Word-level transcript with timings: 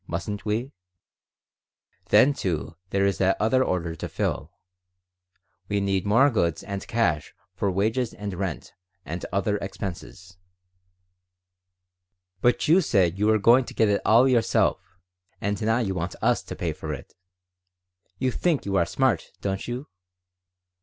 Mustn't 0.07 0.45
we? 0.47 0.71
Then, 2.09 2.33
too, 2.33 2.75
there 2.89 3.05
is 3.05 3.19
that 3.19 3.37
other 3.39 3.63
order 3.63 3.93
to 3.97 4.09
fill. 4.09 4.51
We 5.69 5.79
need 5.79 6.07
more 6.07 6.31
goods 6.31 6.63
and 6.63 6.87
cash 6.87 7.35
for 7.53 7.69
wages 7.69 8.11
and 8.11 8.33
rent 8.33 8.73
and 9.05 9.23
other 9.31 9.57
expenses. 9.57 10.37
"But 12.41 12.67
you 12.67 12.81
said 12.81 13.19
you 13.19 13.27
were 13.27 13.37
going 13.37 13.65
to 13.65 13.75
get 13.75 13.89
it 13.89 14.01
all 14.03 14.27
yourself, 14.27 14.81
and 15.39 15.61
now 15.61 15.77
you 15.77 15.93
want 15.93 16.15
us 16.19 16.41
to 16.45 16.55
pay 16.55 16.73
for 16.73 16.91
it. 16.95 17.13
You 18.17 18.31
think 18.31 18.65
you 18.65 18.77
are 18.77 18.87
smart, 18.87 19.27
don't 19.39 19.67
you?" 19.67 19.87